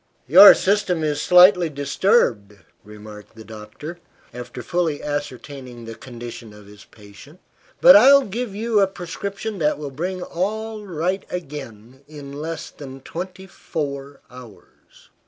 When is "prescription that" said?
8.87-9.77